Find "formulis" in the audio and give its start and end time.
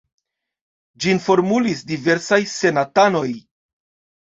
1.25-1.85